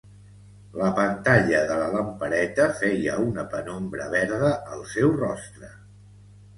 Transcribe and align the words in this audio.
La 0.79 0.87
pantalla 0.99 1.59
de 1.73 1.77
la 1.83 1.91
lampareta 1.97 2.67
feia 2.81 3.21
una 3.29 3.47
penombra 3.55 4.11
verda 4.19 4.53
al 4.75 4.87
seu 4.99 5.17
rostre. 5.25 5.75